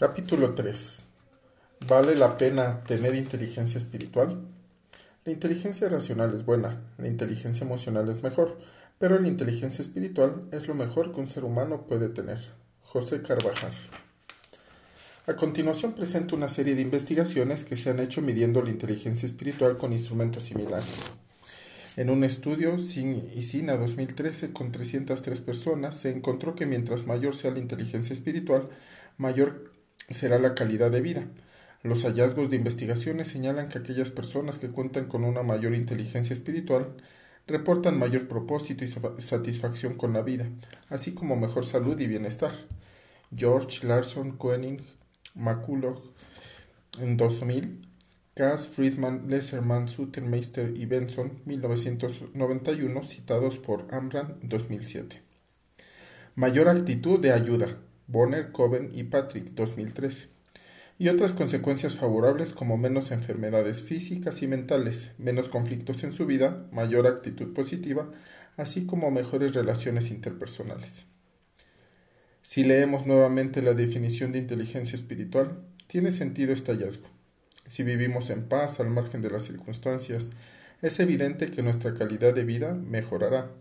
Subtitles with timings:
[0.00, 0.98] Capítulo 3.
[1.86, 4.40] ¿Vale la pena tener inteligencia espiritual?
[5.26, 8.58] La inteligencia racional es buena, la inteligencia emocional es mejor,
[8.98, 12.38] pero la inteligencia espiritual es lo mejor que un ser humano puede tener.
[12.80, 13.72] José Carvajal.
[15.26, 19.76] A continuación presento una serie de investigaciones que se han hecho midiendo la inteligencia espiritual
[19.76, 21.12] con instrumentos similares.
[21.98, 27.36] En un estudio SIN y SINA 2013 con 303 personas se encontró que mientras mayor
[27.36, 28.70] sea la inteligencia espiritual,
[29.18, 29.78] mayor
[30.08, 31.24] será la calidad de vida.
[31.82, 36.94] Los hallazgos de investigaciones señalan que aquellas personas que cuentan con una mayor inteligencia espiritual
[37.46, 40.48] reportan mayor propósito y satisfacción con la vida,
[40.88, 42.52] así como mejor salud y bienestar.
[43.34, 44.82] George Larson Koenig
[45.34, 46.02] McCulloch
[46.98, 47.86] en 2000,
[48.34, 55.22] Cass, Friedman, Lesserman, Sutermeister y Benson 1991, citados por Amran 2007.
[56.34, 57.76] Mayor actitud de ayuda.
[58.10, 60.28] Bonner, Coben y Patrick 2013,
[60.98, 66.66] y otras consecuencias favorables como menos enfermedades físicas y mentales, menos conflictos en su vida,
[66.72, 68.10] mayor actitud positiva,
[68.56, 71.06] así como mejores relaciones interpersonales.
[72.42, 77.06] Si leemos nuevamente la definición de inteligencia espiritual, tiene sentido este hallazgo.
[77.66, 80.30] Si vivimos en paz al margen de las circunstancias,
[80.82, 83.52] es evidente que nuestra calidad de vida mejorará,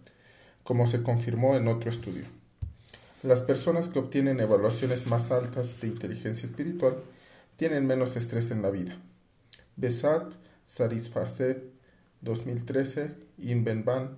[0.63, 2.38] como se confirmó en otro estudio.
[3.21, 7.03] Las personas que obtienen evaluaciones más altas de inteligencia espiritual
[7.57, 8.97] tienen menos estrés en la vida.
[9.75, 10.31] Besat,
[10.67, 11.63] Sarisfacet,
[12.21, 14.15] 2013, Inbenban,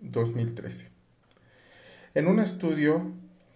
[0.00, 0.88] 2013.
[2.14, 3.12] En un estudio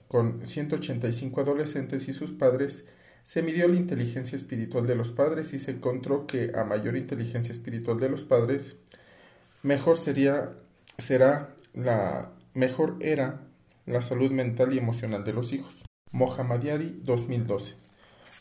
[0.08, 2.84] con 185 adolescentes y sus padres,
[3.24, 7.52] se midió la inteligencia espiritual de los padres y se encontró que a mayor inteligencia
[7.52, 8.76] espiritual de los padres,
[9.62, 10.52] mejor sería,
[10.98, 13.46] será la mejor era
[13.92, 15.84] la salud mental y emocional de los hijos.
[16.12, 17.74] Mohammadiari 2012.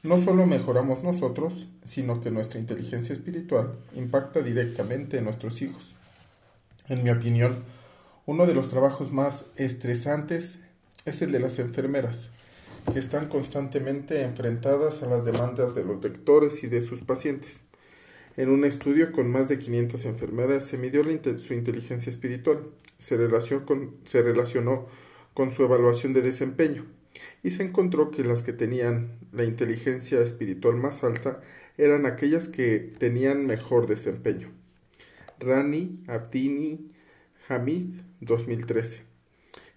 [0.04, 5.96] No solo mejoramos nosotros, sino que nuestra inteligencia espiritual impacta directamente en nuestros hijos.
[6.88, 7.64] En mi opinión,
[8.26, 10.60] uno de los trabajos más estresantes
[11.06, 12.30] es el de las enfermeras,
[12.94, 17.62] que están constantemente enfrentadas a las demandas de los doctores y de sus pacientes.
[18.38, 21.04] En un estudio con más de 500 enfermeras se midió
[21.40, 22.68] su inteligencia espiritual.
[22.98, 24.88] Se relacionó, con, se relacionó
[25.40, 26.84] con su evaluación de desempeño
[27.44, 31.42] y se encontró que las que tenían la inteligencia espiritual más alta
[31.78, 34.52] eran aquellas que tenían mejor desempeño.
[35.40, 36.92] Rani Abdini
[37.48, 39.02] Hamid 2013.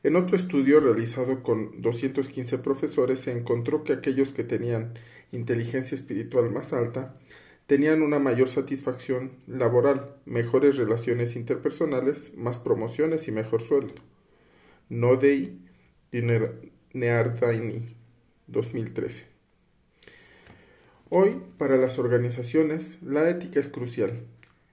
[0.02, 4.94] En otro estudio realizado con 215 profesores se encontró que aquellos que tenían
[5.30, 7.14] inteligencia espiritual más alta
[7.68, 13.94] tenían una mayor satisfacción laboral, mejores relaciones interpersonales, más promociones y mejor sueldo.
[14.92, 15.56] Nodei
[16.92, 17.80] Neardaini
[18.46, 19.24] 2013.
[21.08, 24.20] Hoy, para las organizaciones, la ética es crucial.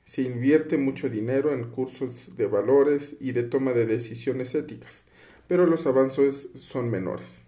[0.03, 5.06] Se invierte mucho dinero en cursos de valores y de toma de decisiones éticas,
[5.47, 7.41] pero los avances son menores.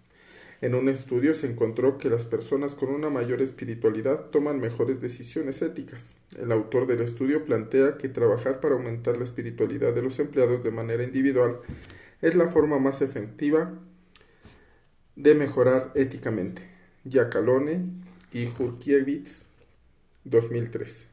[0.62, 5.60] En un estudio se encontró que las personas con una mayor espiritualidad toman mejores decisiones
[5.60, 6.14] éticas.
[6.38, 10.70] El autor del estudio plantea que trabajar para aumentar la espiritualidad de los empleados de
[10.70, 11.58] manera individual
[12.22, 13.74] es la forma más efectiva
[15.16, 16.62] de mejorar éticamente.
[17.04, 17.84] Yakalone
[18.32, 19.44] y Jurkiewicz,
[20.24, 21.08] 2003.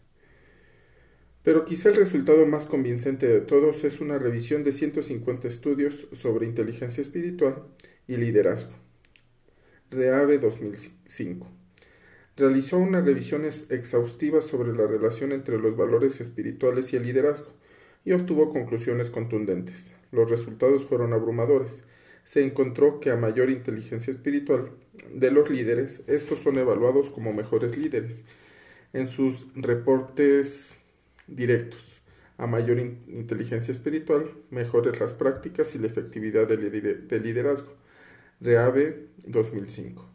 [1.44, 6.46] Pero quizá el resultado más convincente de todos es una revisión de 150 estudios sobre
[6.46, 7.64] inteligencia espiritual
[8.08, 8.74] y liderazgo.
[9.90, 11.47] Reave 2005.
[12.38, 17.59] Realizó una revisión exhaustiva sobre la relación entre los valores espirituales y el liderazgo
[18.06, 19.94] y obtuvo conclusiones contundentes.
[20.12, 21.84] Los resultados fueron abrumadores.
[22.24, 24.72] Se encontró que a mayor inteligencia espiritual
[25.14, 28.24] de los líderes, estos son evaluados como mejores líderes
[28.94, 30.78] en sus reportes
[31.28, 31.82] directos.
[32.38, 37.74] A mayor inteligencia espiritual, mejores las prácticas y la efectividad del liderazgo.
[38.40, 40.09] Reave 2005.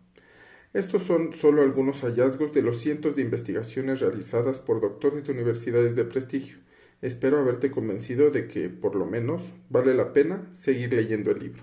[0.72, 5.94] Estos son solo algunos hallazgos de los cientos de investigaciones realizadas por doctores de universidades
[5.94, 6.63] de prestigio
[7.04, 11.62] Espero haberte convencido de que, por lo menos, vale la pena seguir leyendo el libro.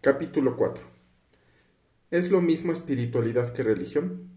[0.00, 0.82] Capítulo 4.
[2.10, 4.28] ¿Es lo mismo espiritualidad que religión?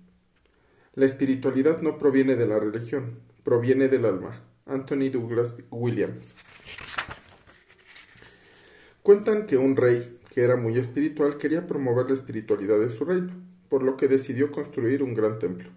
[0.94, 4.40] La espiritualidad no proviene de la religión, proviene del alma.
[4.68, 6.36] Anthony Douglas Williams.
[9.02, 13.34] Cuentan que un rey, que era muy espiritual, quería promover la espiritualidad de su reino,
[13.70, 15.72] por lo que decidió construir un gran templo.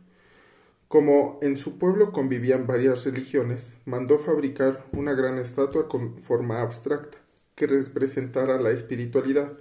[0.88, 7.18] Como en su pueblo convivían varias religiones, mandó fabricar una gran estatua con forma abstracta
[7.54, 9.52] que representara la espiritualidad.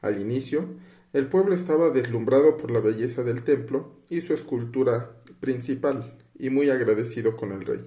[0.00, 0.64] Al inicio,
[1.12, 6.68] El pueblo estaba deslumbrado por la belleza del templo y su escultura principal, y muy
[6.68, 7.80] agradecido con el rey.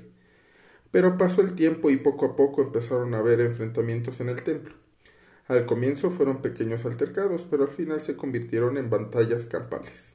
[0.90, 4.74] Pero pasó el tiempo y poco a poco empezaron a haber enfrentamientos en el templo.
[5.48, 10.14] Al comienzo fueron pequeños altercados, pero al final se convirtieron en batallas campales.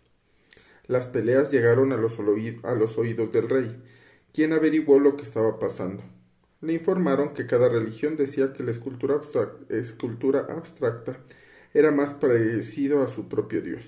[0.88, 3.82] Las peleas llegaron a los, oídos del rey,
[4.32, 6.02] quien averiguó lo que estaba pasando.
[6.60, 9.20] Le informaron que cada religión decía que la escultura,
[9.68, 11.18] escultura abstracta
[11.74, 13.84] era más parecido a su propio Dios.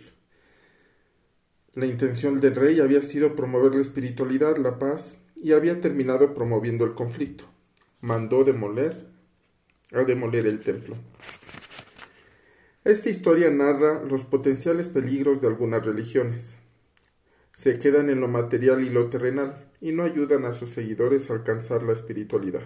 [1.74, 6.84] La intención del rey había sido promover la espiritualidad, la paz, y había terminado promoviendo
[6.84, 7.44] el conflicto.
[8.00, 9.06] Mandó demoler
[9.92, 10.96] a demoler el templo.
[12.84, 16.54] Esta historia narra los potenciales peligros de algunas religiones.
[17.68, 21.34] Se quedan en lo material y lo terrenal y no ayudan a sus seguidores a
[21.34, 22.62] alcanzar la espiritualidad.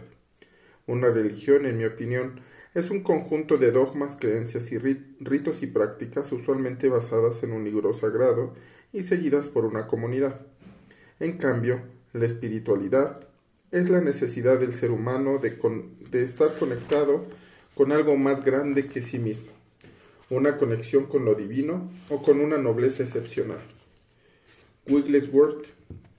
[0.87, 2.39] Una religión, en mi opinión,
[2.73, 7.93] es un conjunto de dogmas, creencias y ritos y prácticas usualmente basadas en un libro
[7.95, 8.55] sagrado
[8.93, 10.43] y seguidas por una comunidad.
[11.19, 11.81] En cambio,
[12.13, 13.27] la espiritualidad
[13.73, 15.59] es la necesidad del ser humano de,
[16.13, 17.27] de estar conectado
[17.75, 19.51] con algo más grande que sí mismo,
[20.31, 23.59] una conexión con lo divino o con una nobleza excepcional.
[24.89, 25.69] Wigglesworth,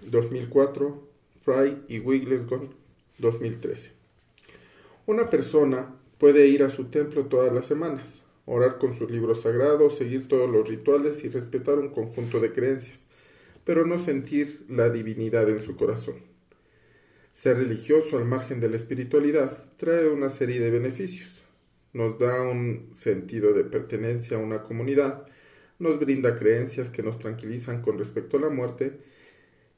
[0.09, 1.07] 2004,
[1.43, 2.71] Fry y Wigglesworth,
[3.17, 3.91] 2013.
[5.05, 9.97] Una persona puede ir a su templo todas las semanas, orar con sus libros sagrados,
[9.97, 13.05] seguir todos los rituales y respetar un conjunto de creencias,
[13.65, 16.15] pero no sentir la divinidad en su corazón.
[17.33, 21.29] Ser religioso al margen de la espiritualidad trae una serie de beneficios.
[21.91, 25.25] Nos da un sentido de pertenencia a una comunidad,
[25.79, 28.99] nos brinda creencias que nos tranquilizan con respecto a la muerte,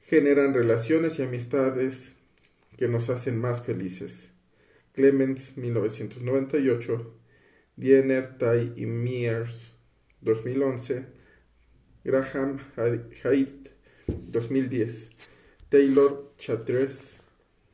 [0.01, 2.15] generan relaciones y amistades
[2.77, 4.29] que nos hacen más felices
[4.95, 7.13] Clemens 1998,
[7.75, 9.73] Diener, Tai y Mears
[10.21, 11.05] 2011,
[12.05, 13.71] Graham Haidt
[14.07, 15.09] 2010,
[15.67, 17.17] Taylor Chatres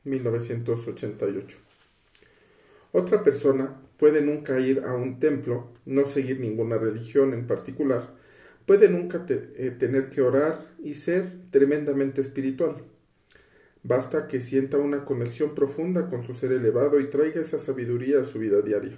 [0.03, 1.57] 1988.
[2.91, 8.15] Otra persona puede nunca ir a un templo, no seguir ninguna religión en particular,
[8.65, 12.77] puede nunca eh, tener que orar y ser tremendamente espiritual.
[13.83, 18.23] Basta que sienta una conexión profunda con su ser elevado y traiga esa sabiduría a
[18.23, 18.97] su vida diaria.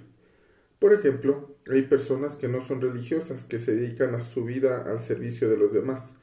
[0.78, 5.00] Por ejemplo, hay personas que no son religiosas, que se dedican a su vida al
[5.02, 6.16] servicio de los demás.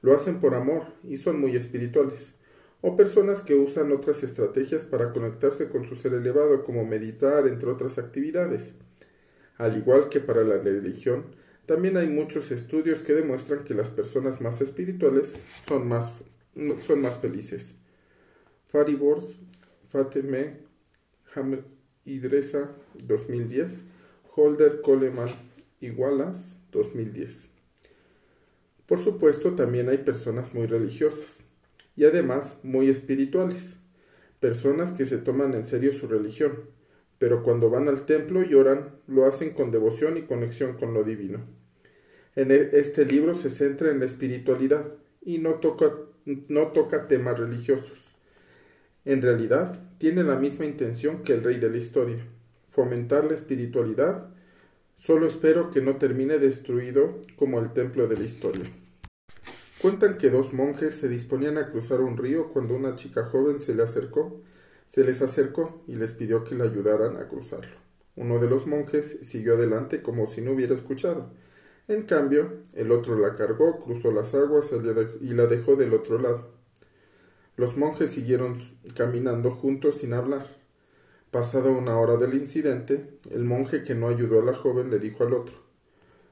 [0.00, 2.32] Lo hacen por amor y son muy espirituales.
[2.80, 7.70] O personas que usan otras estrategias para conectarse con su ser elevado, como meditar, entre
[7.70, 8.74] otras actividades.
[9.56, 11.24] Al igual que para la religión,
[11.66, 16.12] también hay muchos estudios que demuestran que las personas más espirituales son más,
[16.86, 17.76] son más felices.
[18.68, 19.40] Faribors,
[19.90, 20.58] Fateme,
[21.34, 21.64] Hammer
[22.04, 22.70] Idresa
[23.02, 23.82] 2010,
[24.36, 25.30] Holder Coleman
[25.80, 27.50] y Wallace 2010.
[28.86, 31.47] Por supuesto, también hay personas muy religiosas
[31.98, 33.76] y además muy espirituales,
[34.38, 36.52] personas que se toman en serio su religión,
[37.18, 41.02] pero cuando van al templo y oran, lo hacen con devoción y conexión con lo
[41.02, 41.40] divino.
[42.36, 44.84] En e, este libro se centra en la espiritualidad
[45.22, 45.92] y no toca,
[46.24, 48.00] no toca temas religiosos.
[49.04, 52.24] En realidad, tiene la misma intención que el rey de la historia,
[52.70, 54.28] fomentar la espiritualidad.
[54.98, 58.70] Solo espero que no termine destruido como el templo de la historia.
[59.80, 63.74] Cuentan que dos monjes se disponían a cruzar un río cuando una chica joven se
[63.76, 64.42] le acercó,
[64.88, 67.76] se les acercó y les pidió que la ayudaran a cruzarlo.
[68.16, 71.30] Uno de los monjes siguió adelante como si no hubiera escuchado.
[71.86, 74.72] En cambio, el otro la cargó, cruzó las aguas
[75.20, 76.48] y la dejó del otro lado.
[77.56, 78.60] Los monjes siguieron
[78.96, 80.44] caminando juntos sin hablar.
[81.30, 85.22] Pasada una hora del incidente, el monje que no ayudó a la joven le dijo
[85.22, 85.54] al otro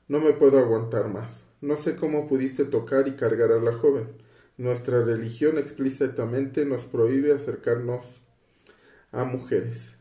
[0.08, 1.45] No me puedo aguantar más.
[1.60, 4.08] No sé cómo pudiste tocar y cargar a la joven.
[4.58, 8.04] Nuestra religión explícitamente nos prohíbe acercarnos
[9.10, 9.96] a mujeres.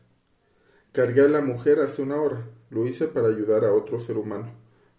[0.92, 2.44] Cargué a la mujer hace una hora.
[2.70, 4.52] Lo hice para ayudar a otro ser humano.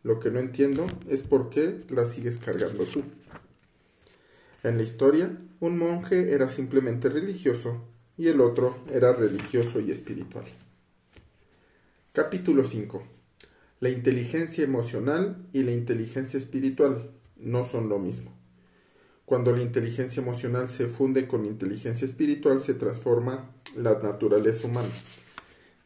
[0.04, 3.04] Lo que no entiendo es por qué la sigues cargando tú.
[4.64, 7.84] En la historia, un monje era simplemente religioso
[8.18, 10.46] y el otro era religioso y espiritual.
[12.14, 13.17] Capítulo 5.
[13.80, 18.36] La inteligencia emocional y la inteligencia espiritual no son lo mismo.
[19.24, 24.90] Cuando la inteligencia emocional se funde con inteligencia espiritual se transforma la naturaleza humana.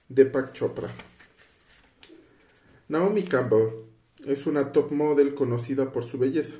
[0.07, 0.89] Deepak Chopra.
[2.87, 3.83] Naomi Campbell
[4.25, 6.55] es una top model conocida por su belleza.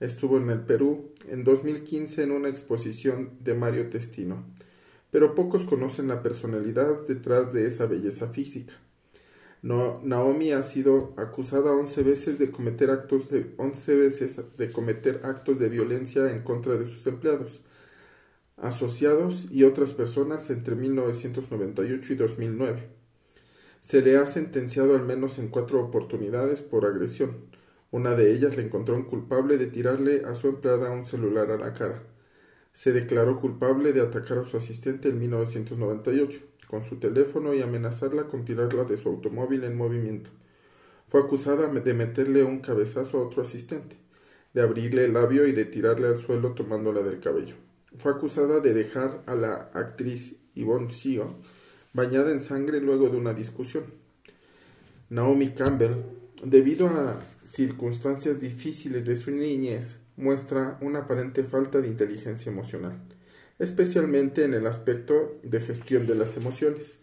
[0.00, 4.42] Estuvo en el Perú en 2015 en una exposición de Mario Testino,
[5.10, 8.72] pero pocos conocen la personalidad detrás de esa belleza física.
[9.62, 15.60] Naomi ha sido acusada 11 veces de cometer actos de 11 veces de cometer actos
[15.60, 17.60] de violencia en contra de sus empleados,
[18.56, 22.88] asociados y otras personas entre 1998 y 2009.
[23.80, 27.46] Se le ha sentenciado al menos en cuatro oportunidades por agresión.
[27.92, 31.58] Una de ellas le encontró un culpable de tirarle a su empleada un celular a
[31.58, 32.02] la cara.
[32.72, 38.28] Se declaró culpable de atacar a su asistente en 1998 con su teléfono y amenazarla
[38.28, 40.30] con tirarla de su automóvil en movimiento.
[41.10, 43.98] Fue acusada de meterle un cabezazo a otro asistente,
[44.54, 47.56] de abrirle el labio y de tirarle al suelo tomándola del cabello.
[47.98, 51.34] Fue acusada de dejar a la actriz Yvonne Sio
[51.92, 53.84] bañada en sangre luego de una discusión.
[55.10, 55.96] Naomi Campbell,
[56.42, 62.98] debido a circunstancias difíciles de su niñez, muestra una aparente falta de inteligencia emocional
[63.62, 66.98] especialmente en el aspecto de gestión de las emociones.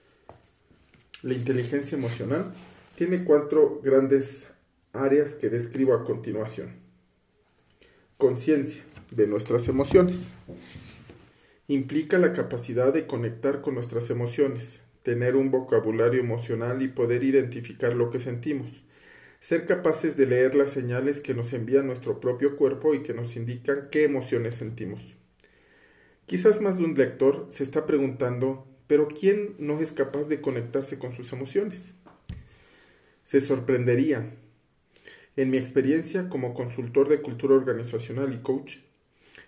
[1.21, 2.53] La inteligencia emocional
[2.95, 4.49] tiene cuatro grandes
[4.91, 6.73] áreas que describo a continuación.
[8.17, 10.33] Conciencia de nuestras emociones.
[11.69, 17.95] Implica la capacidad de conectar con nuestras emociones, tener un vocabulario emocional y poder identificar
[17.95, 18.83] lo que sentimos,
[19.39, 23.37] ser capaces de leer las señales que nos envía nuestro propio cuerpo y que nos
[23.37, 25.18] indican qué emociones sentimos.
[26.29, 30.99] Quizás más de un lector se está preguntando, pero ¿quién no es capaz de conectarse
[30.99, 31.95] con sus emociones?
[33.23, 34.35] Se sorprendería.
[35.35, 38.77] En mi experiencia como consultor de cultura organizacional y coach,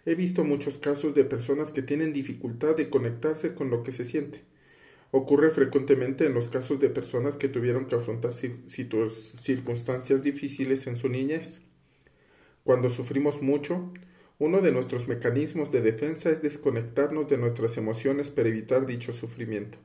[0.07, 4.03] he visto muchos casos de personas que tienen dificultad de conectarse con lo que se
[4.03, 4.41] siente.
[5.11, 11.09] Ocurre frecuentemente en los casos de personas que tuvieron que afrontar circunstancias difíciles en su
[11.09, 11.61] niñez.
[12.63, 13.93] Cuando sufrimos mucho,
[14.41, 19.77] uno de nuestros mecanismos de defensa es desconectarnos de nuestras emociones para evitar dicho sufrimiento.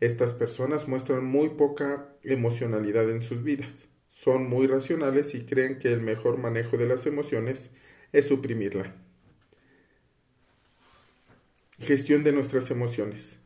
[0.00, 3.90] Estas personas muestran muy poca emocionalidad en sus vidas.
[4.08, 7.70] Son muy racionales y creen que el mejor manejo de las emociones
[8.14, 8.94] es suprimirla.
[11.78, 13.38] Gestión de nuestras emociones.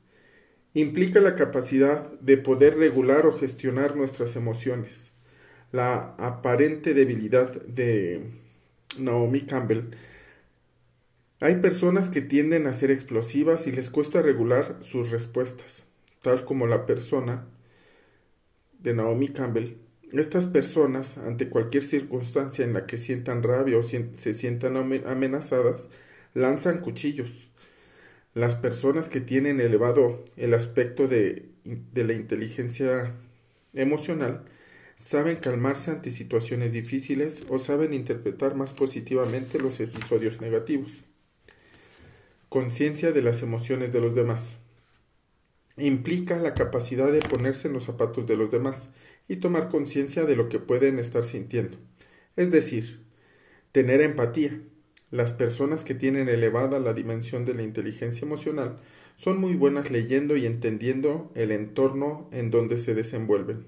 [0.72, 5.10] Implica la capacidad de poder regular o gestionar nuestras emociones.
[5.72, 8.22] La aparente debilidad de
[8.96, 9.90] Naomi Campbell
[11.40, 15.84] hay personas que tienden a ser explosivas y les cuesta regular sus respuestas,
[16.20, 17.46] tal como la persona
[18.80, 19.76] de Naomi Campbell.
[20.12, 25.88] Estas personas, ante cualquier circunstancia en la que sientan rabia o se sientan amenazadas,
[26.34, 27.48] lanzan cuchillos.
[28.34, 33.14] Las personas que tienen elevado el aspecto de, de la inteligencia
[33.74, 34.44] emocional
[34.96, 41.07] saben calmarse ante situaciones difíciles o saben interpretar más positivamente los episodios negativos.
[42.48, 44.56] Conciencia de las emociones de los demás.
[45.76, 48.88] Implica la capacidad de ponerse en los zapatos de los demás
[49.28, 51.76] y tomar conciencia de lo que pueden estar sintiendo.
[52.36, 53.04] Es decir,
[53.70, 54.62] tener empatía.
[55.10, 58.78] Las personas que tienen elevada la dimensión de la inteligencia emocional
[59.18, 63.66] son muy buenas leyendo y entendiendo el entorno en donde se desenvuelven.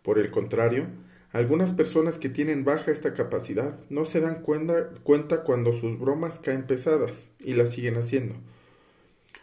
[0.00, 0.86] Por el contrario,
[1.34, 6.64] algunas personas que tienen baja esta capacidad no se dan cuenta, cuando sus bromas caen
[6.64, 8.36] pesadas y las siguen haciendo.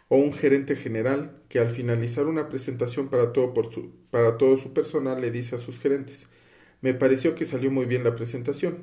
[0.08, 3.52] O un gerente general que al finalizar una presentación para todo,
[4.10, 6.28] para todo su personal le dice a sus gerentes,
[6.80, 8.78] me pareció que salió muy bien la presentación,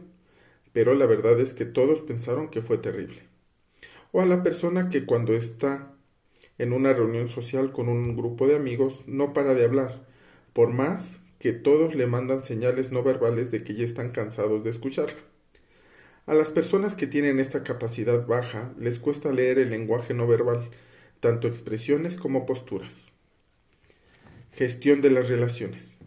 [0.72, 3.24] pero la verdad es que todos pensaron que fue terrible.
[4.12, 5.96] O a la persona que cuando está
[6.60, 10.06] en una reunión social con un grupo de amigos no para de hablar,
[10.54, 14.70] por más que todos le mandan señales no verbales de que ya están cansados de
[14.70, 15.18] escucharla.
[16.26, 20.70] A las personas que tienen esta capacidad baja les cuesta leer el lenguaje no verbal,
[21.22, 23.08] tanto expresiones como posturas.
[24.52, 25.98] Gestión de las relaciones.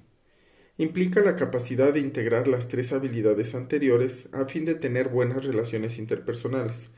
[0.76, 5.98] Implica la capacidad de integrar las tres habilidades anteriores a fin de tener buenas relaciones
[5.98, 6.90] interpersonales.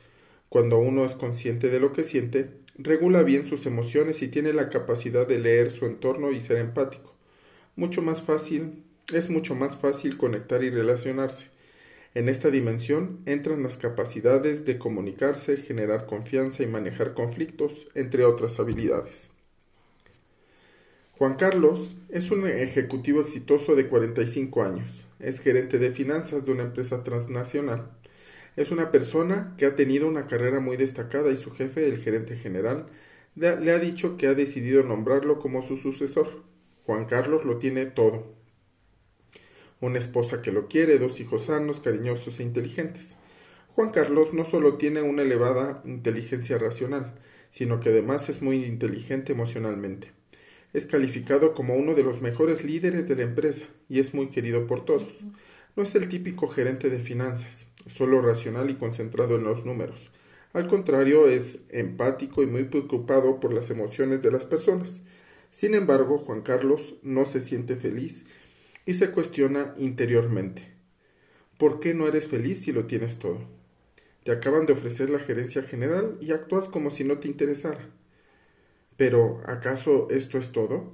[0.49, 4.71] Cuando uno es consciente de lo que siente, regula bien sus emociones y tiene la
[4.71, 7.14] capacidad de leer su entorno y ser empático
[7.77, 11.47] mucho más fácil, es mucho más fácil conectar y relacionarse.
[12.15, 18.61] En esta dimensión entran las capacidades de comunicarse, generar confianza y manejar conflictos, entre otras
[18.61, 19.31] habilidades.
[21.19, 25.05] Juan Carlos es un ejecutivo exitoso de 45 años.
[25.19, 27.91] Es gerente de finanzas de una empresa transnacional.
[28.57, 32.37] Es una persona que ha tenido una carrera muy destacada y su jefe, el gerente
[32.37, 32.87] general,
[33.35, 36.29] le ha dicho que ha decidido nombrarlo como su sucesor.
[36.87, 38.35] Juan Carlos lo tiene todo.
[39.81, 43.17] Una esposa que lo quiere, dos hijos sanos, cariñosos e inteligentes.
[43.75, 47.15] Juan Carlos no solo tiene una elevada inteligencia racional,
[47.51, 50.13] sino que además es muy inteligente emocionalmente.
[50.73, 54.67] Es calificado como uno de los mejores líderes de la empresa y es muy querido
[54.67, 55.09] por todos.
[55.77, 60.11] No es el típico gerente de finanzas, solo racional y concentrado en los números.
[60.53, 65.03] Al contrario, es empático y muy preocupado por las emociones de las personas.
[65.55, 68.27] Sin embargo, Juan Carlos no se siente feliz
[68.87, 70.75] y se cuestiona interiormente.
[71.59, 73.39] ¿Por qué no eres feliz si lo tienes todo?
[74.25, 77.89] Te acaban de ofrecer la gerencia general y actúas como si no te interesara.
[78.97, 80.91] Pero, ¿acaso esto es todo?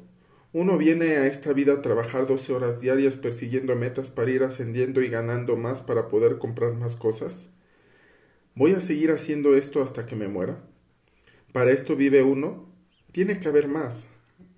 [0.52, 5.00] Uno viene a esta vida a trabajar doce horas diarias persiguiendo metas para ir ascendiendo
[5.00, 7.48] y ganando más para poder comprar más cosas.
[8.54, 10.62] ¿Voy a seguir haciendo esto hasta que me muera?
[11.50, 12.68] ¿Para esto vive uno?
[13.12, 14.06] Tiene que haber más,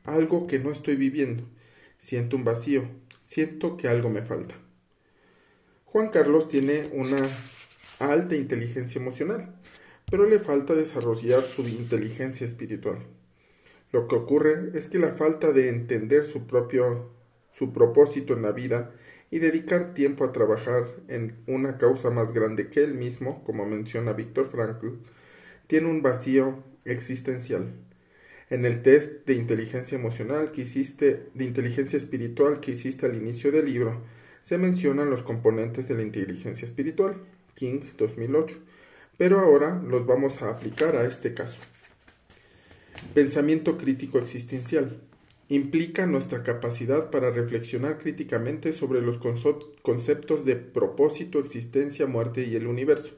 [0.05, 1.45] algo que no estoy viviendo.
[1.99, 2.85] Siento un vacío,
[3.25, 4.55] siento que algo me falta.
[5.85, 7.19] Juan Carlos tiene una
[7.99, 9.55] alta inteligencia emocional,
[10.11, 12.99] pero le falta desarrollar su inteligencia espiritual.
[13.93, 17.13] Lo que ocurre es que la falta de entender su propio
[17.53, 18.93] su propósito en la vida
[19.31, 24.13] y dedicar tiempo a trabajar en una causa más grande que él mismo, como menciona
[24.13, 24.99] Víctor Frankl,
[25.67, 27.73] tiene un vacío existencial.
[28.53, 33.51] En el test de inteligencia emocional que hiciste, de inteligencia espiritual que hiciste al inicio
[33.51, 34.03] del libro,
[34.43, 37.17] se mencionan los componentes de la inteligencia espiritual,
[37.55, 38.59] King 2008,
[39.17, 41.59] pero ahora los vamos a aplicar a este caso.
[43.15, 45.01] Pensamiento crítico existencial.
[45.49, 52.67] Implica nuestra capacidad para reflexionar críticamente sobre los conceptos de propósito, existencia, muerte y el
[52.67, 53.15] universo.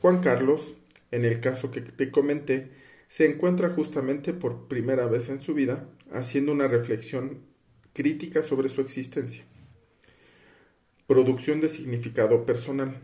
[0.00, 0.76] Juan Carlos,
[1.10, 5.88] en el caso que te comenté, se encuentra justamente por primera vez en su vida
[6.12, 7.40] haciendo una reflexión
[7.92, 9.44] crítica sobre su existencia.
[11.06, 13.00] Producción de significado personal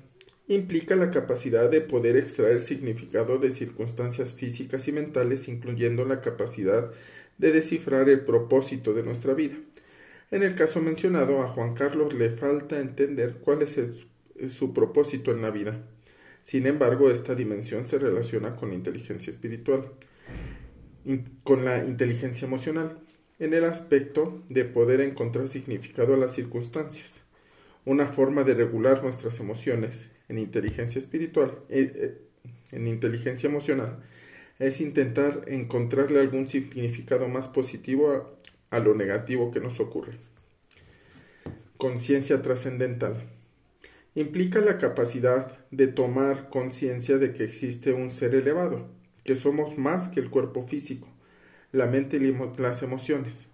[0.49, 6.90] implica la capacidad de poder extraer significado de circunstancias físicas y mentales, incluyendo la capacidad
[7.38, 9.56] de descifrar el propósito de nuestra vida.
[10.30, 13.78] En el caso mencionado, a Juan Carlos le falta entender cuál es
[14.49, 15.80] su propósito en la vida.
[16.42, 19.90] Sin embargo, esta dimensión se relaciona con la inteligencia espiritual,
[21.45, 22.99] con la inteligencia emocional,
[23.38, 27.23] en el aspecto de poder encontrar significado a las circunstancias,
[27.84, 32.19] una forma de regular nuestras emociones en inteligencia espiritual, eh, eh,
[32.71, 33.99] en inteligencia emocional,
[34.58, 40.19] es intentar encontrarle algún significado más positivo a, a lo negativo que nos ocurre.
[41.76, 43.28] Conciencia trascendental.
[44.14, 48.90] Implica la capacidad de tomar conciencia de que existe un ser elevado,
[49.25, 51.08] que somos más que el cuerpo físico,
[51.72, 53.46] la mente y las emociones.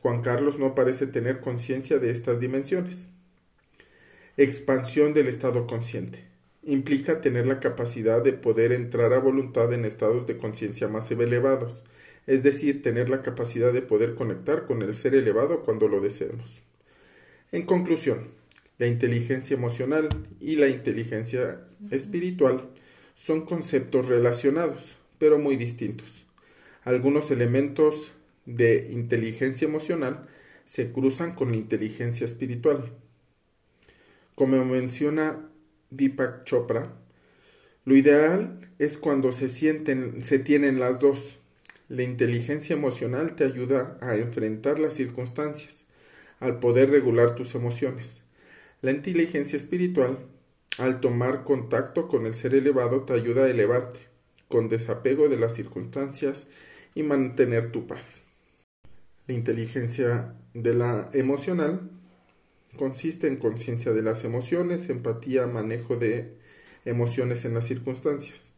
[0.00, 3.08] Juan Carlos no parece tener conciencia de estas dimensiones.
[4.36, 6.24] Expansión del estado consciente.
[6.64, 11.84] Implica tener la capacidad de poder entrar a voluntad en estados de conciencia más elevados,
[12.26, 16.60] es decir, tener la capacidad de poder conectar con el ser elevado cuando lo deseemos.
[17.52, 18.41] En conclusión,
[18.82, 20.08] la inteligencia emocional
[20.40, 21.60] y la inteligencia
[21.92, 22.68] espiritual
[23.14, 26.26] son conceptos relacionados, pero muy distintos.
[26.82, 28.10] Algunos elementos
[28.44, 30.26] de inteligencia emocional
[30.64, 32.90] se cruzan con la inteligencia espiritual,
[34.34, 35.48] como menciona
[35.90, 36.92] Deepak Chopra,
[37.84, 41.38] lo ideal es cuando se sienten, se tienen las dos.
[41.88, 45.86] La inteligencia emocional te ayuda a enfrentar las circunstancias,
[46.40, 48.21] al poder regular tus emociones.
[48.82, 50.18] La inteligencia espiritual,
[50.76, 54.00] al tomar contacto con el ser elevado, te ayuda a elevarte,
[54.48, 56.46] con desapego de las circunstancias
[56.94, 58.26] y mantener tu paz.
[59.26, 61.88] La inteligencia de la emocional
[62.76, 66.38] Consiste en conciencia de las emociones, empatía, manejo de
[66.86, 68.50] emociones en las circunstancias.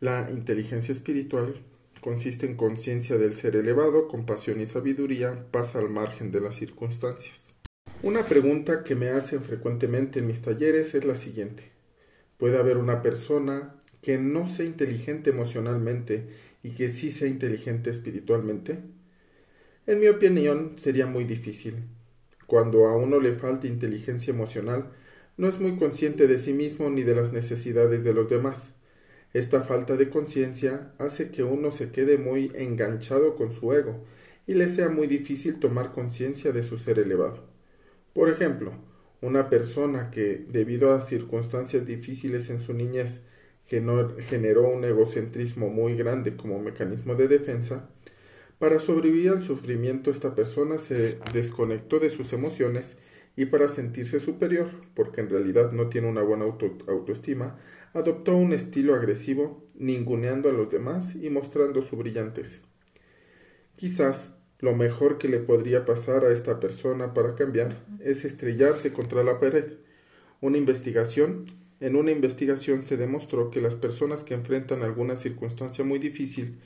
[0.00, 1.64] La inteligencia espiritual
[2.02, 7.55] consiste en conciencia del ser elevado, compasión y sabiduría, pasa al margen de las circunstancias.
[8.02, 11.72] Una pregunta que me hacen frecuentemente en mis talleres es la siguiente.
[12.36, 16.28] ¿Puede haber una persona que no sea inteligente emocionalmente
[16.62, 18.80] y que sí sea inteligente espiritualmente?
[19.86, 21.84] En mi opinión sería muy difícil,
[22.46, 24.90] cuando a uno le falta inteligencia emocional,
[25.38, 28.74] no es muy consciente de sí mismo ni de las necesidades de los demás.
[29.32, 34.04] Esta falta de conciencia hace que uno se quede muy enganchado con su ego
[34.46, 37.55] y le sea muy difícil tomar conciencia de su ser elevado.
[38.16, 38.72] Por ejemplo,
[39.20, 43.22] una persona que, debido a circunstancias difíciles en su niñez,
[43.66, 47.90] generó un egocentrismo muy grande como mecanismo de defensa,
[48.58, 52.96] para sobrevivir al sufrimiento esta persona se desconectó de sus emociones
[53.36, 57.58] y para sentirse superior, porque en realidad no tiene una buena autoestima,
[57.92, 62.62] adoptó un estilo agresivo, ninguneando a los demás y mostrando su brillantez.
[63.76, 69.22] Quizás Lo mejor que le podría pasar a esta persona para cambiar es estrellarse contra
[69.22, 69.74] la pared.
[70.40, 71.44] Una investigación.
[71.78, 76.58] En una investigación se demostró que las personas que enfrentan alguna circunstancia muy difícil,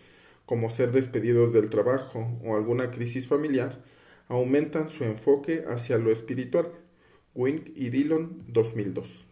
[0.47, 3.83] como ser despedidos del trabajo o alguna crisis familiar,
[4.29, 6.69] aumentan su enfoque hacia lo espiritual.
[7.35, 9.27] Wink y Dillon 2002.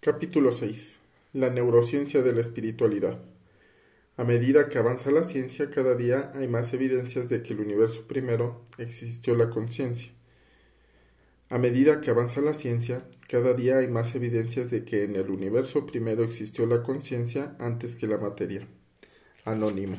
[0.00, 0.98] Capítulo 6.
[1.34, 3.18] La neurociencia de la espiritualidad.
[4.16, 8.06] A medida que avanza la ciencia, cada día hay más evidencias de que el universo
[8.06, 10.12] primero existió la conciencia.
[11.48, 15.30] A medida que avanza la ciencia, cada día hay más evidencias de que en el
[15.30, 18.68] universo primero existió la conciencia antes que la materia.
[19.44, 19.96] Anónimo.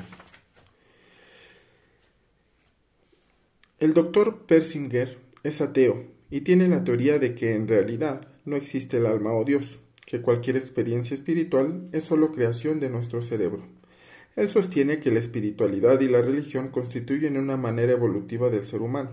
[3.80, 8.98] El doctor Persinger es ateo y tiene la teoría de que en realidad no existe
[8.98, 13.68] el alma o Dios, que cualquier experiencia espiritual es solo creación de nuestro cerebro.
[14.36, 19.12] Él sostiene que la espiritualidad y la religión constituyen una manera evolutiva del ser humano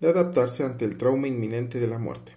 [0.00, 2.32] de adaptarse ante el trauma inminente de la muerte,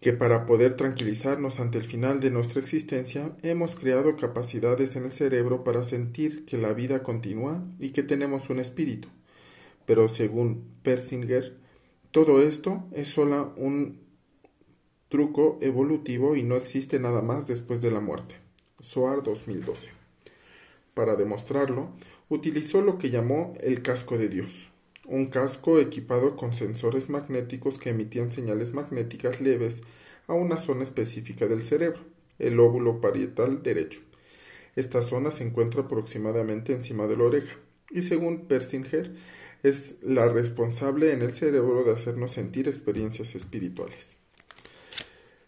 [0.00, 5.12] que para poder tranquilizarnos ante el final de nuestra existencia hemos creado capacidades en el
[5.12, 9.08] cerebro para sentir que la vida continúa y que tenemos un espíritu.
[9.86, 11.56] Pero según Persinger,
[12.10, 14.00] todo esto es solo un
[15.08, 18.36] truco evolutivo y no existe nada más después de la muerte.
[18.80, 20.03] Soar 2012.
[20.94, 21.90] Para demostrarlo,
[22.28, 24.52] utilizó lo que llamó el casco de Dios,
[25.06, 29.82] un casco equipado con sensores magnéticos que emitían señales magnéticas leves
[30.28, 32.00] a una zona específica del cerebro,
[32.38, 34.00] el óvulo parietal derecho.
[34.76, 37.56] Esta zona se encuentra aproximadamente encima de la oreja
[37.90, 39.14] y según Persinger
[39.62, 44.16] es la responsable en el cerebro de hacernos sentir experiencias espirituales.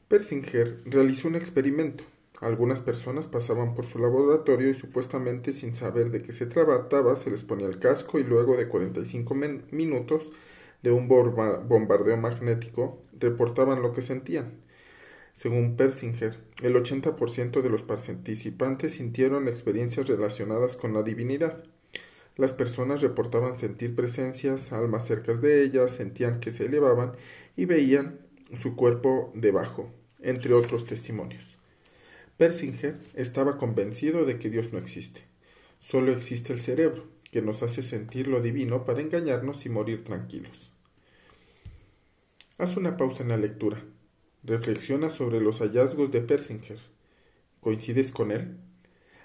[0.08, 2.04] Persinger realizó un experimento
[2.40, 7.30] algunas personas pasaban por su laboratorio y supuestamente sin saber de qué se trataba se
[7.30, 9.34] les ponía el casco y luego de 45
[9.70, 10.28] minutos
[10.82, 14.60] de un bombardeo magnético reportaban lo que sentían.
[15.32, 21.64] Según Persinger, el 80% de los participantes sintieron experiencias relacionadas con la divinidad.
[22.36, 27.12] Las personas reportaban sentir presencias, almas cerca de ellas, sentían que se elevaban
[27.56, 28.20] y veían
[28.54, 31.55] su cuerpo debajo, entre otros testimonios.
[32.36, 35.22] Persinger estaba convencido de que Dios no existe.
[35.80, 40.70] Solo existe el cerebro, que nos hace sentir lo divino para engañarnos y morir tranquilos.
[42.58, 43.82] Haz una pausa en la lectura.
[44.42, 46.78] Reflexiona sobre los hallazgos de Persinger.
[47.60, 48.58] ¿Coincides con él?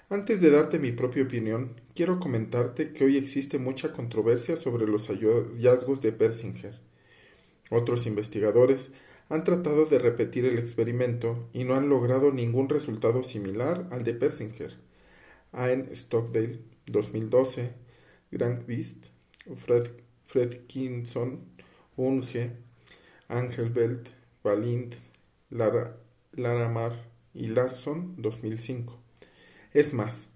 [0.08, 5.08] Antes de darte mi propia opinión, quiero comentarte que hoy existe mucha controversia sobre los
[5.08, 6.80] hallazgos de Persinger.
[7.70, 8.90] Otros investigadores
[9.32, 14.12] han tratado de repetir el experimento y no han logrado ningún resultado similar al de
[14.12, 14.76] Persinger.
[15.52, 17.70] Ayn Stockdale, 2012,
[18.30, 19.06] Grant Beast,
[19.64, 19.88] Fred,
[20.26, 21.46] Fredkinson,
[21.96, 22.50] Unge,
[23.28, 24.10] Angel Belt,
[24.44, 24.96] Valint,
[25.48, 25.96] Lara,
[26.32, 26.92] Laramar
[27.32, 29.00] y Larson, 2005.
[29.72, 30.28] Es más,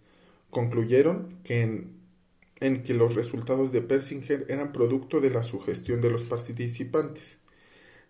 [0.49, 7.41] concluyeron en que los resultados de Persinger eran producto de la sugestión de los participantes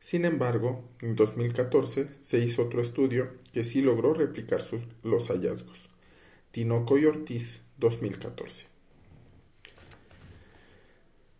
[0.00, 4.62] sin embargo, en 2014 se hizo otro estudio que sí logró replicar
[5.02, 5.90] los hallazgos.
[6.52, 8.66] Tinoco y Ortiz, 2014.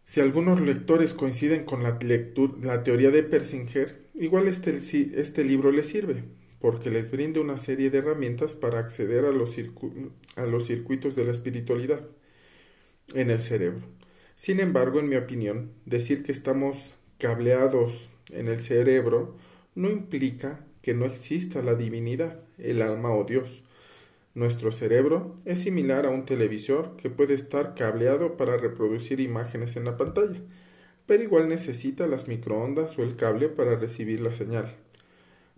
[0.05, 4.79] Si algunos lectores coinciden con la, teoría de Persinger, igual este,
[5.21, 6.23] este, libro les sirve,
[6.61, 12.09] porque les brinda una serie de herramientas para acceder a los circuitos de la espiritualidad
[13.15, 13.83] en el cerebro.
[14.37, 19.37] Sin embargo, en mi opinión, decir que estamos cableados en el cerebro
[19.75, 23.63] no implica que no exista la divinidad, el alma o Dios.
[24.35, 29.85] Nuestro cerebro es similar a un televisor que puede estar cableado para reproducir imágenes en
[29.85, 30.41] la pantalla,
[31.07, 34.75] pero igual necesita las microondas o el cable para recibir la señal.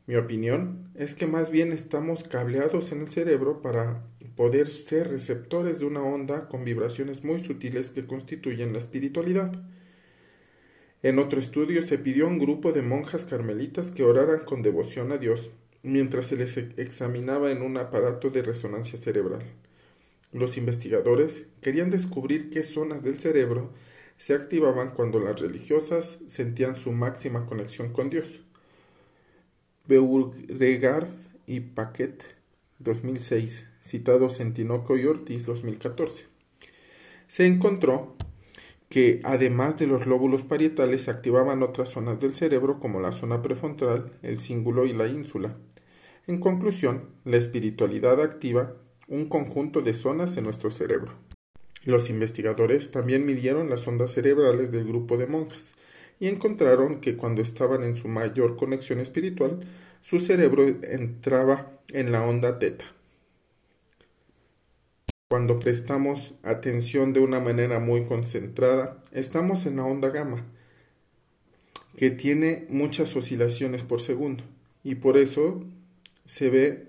[0.07, 4.04] Mi opinión es que más bien estamos cableados en el cerebro para
[4.37, 9.52] poder ser receptores de una onda con vibraciones muy sutiles que constituyen la espiritualidad.
[11.03, 15.13] En otro estudio se pidió a un grupo de monjas carmelitas que oraran con devoción
[15.13, 15.51] a Dios
[15.83, 19.43] mientras se les examinaba en un aparato de resonancia cerebral.
[20.33, 23.71] Los investigadores querían descubrir qué zonas del cerebro
[24.17, 28.41] se activaban cuando las religiosas sentían su máxima conexión con Dios.
[29.87, 31.09] Beauregard
[31.47, 32.25] y Paquet,
[32.81, 36.27] 2006, citados en Tinoco y Ortiz, 2014.
[37.29, 38.17] Se encontró
[38.88, 43.42] que además de los lóbulos parietales se activaban otras zonas del cerebro como la zona
[43.42, 45.57] prefrontal, el cíngulo y la ínsula.
[46.27, 48.74] En conclusión, la espiritualidad activa
[49.09, 51.12] un conjunto de zonas en nuestro cerebro.
[51.85, 55.72] Los investigadores también midieron las ondas cerebrales del grupo de monjas
[56.20, 59.61] y encontraron que cuando estaban en su mayor conexión espiritual,
[60.03, 62.85] su cerebro entraba en la onda teta.
[65.31, 70.47] Cuando prestamos atención de una manera muy concentrada, estamos en la onda gamma,
[71.99, 74.43] que tiene muchas oscilaciones por segundo
[74.83, 75.67] y por eso
[76.25, 76.88] se ve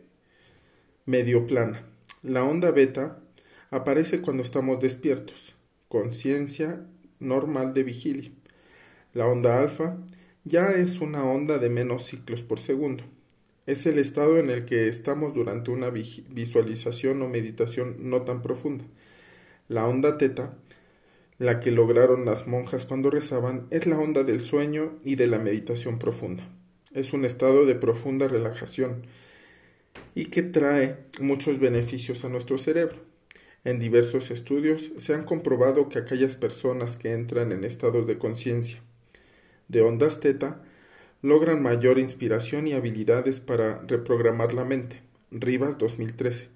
[1.05, 1.83] medio plana.
[2.23, 3.19] La onda beta
[3.71, 5.53] aparece cuando estamos despiertos,
[5.89, 6.85] conciencia
[7.19, 8.31] normal de vigilia.
[9.13, 9.97] La onda alfa
[10.45, 13.03] ya es una onda de menos ciclos por segundo.
[13.69, 18.83] Es el estado en el que estamos durante una visualización o meditación no tan profunda.
[19.67, 20.57] La onda teta,
[21.37, 25.37] la que lograron las monjas cuando rezaban, es la onda del sueño y de la
[25.37, 26.49] meditación profunda.
[26.95, 29.03] Es un estado de profunda relajación
[30.15, 32.97] y que trae muchos beneficios a nuestro cerebro.
[33.63, 38.81] En diversos estudios se han comprobado que aquellas personas que entran en estados de conciencia
[39.67, 40.63] de ondas teta
[41.21, 45.01] logran mayor inspiración y habilidades para reprogramar la mente.
[45.31, 46.47] Rivas 2013.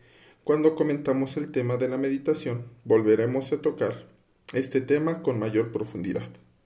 [0.43, 4.05] Cuando comentamos el tema de la meditación, volveremos a tocar
[4.53, 6.29] este tema con mayor profundidad.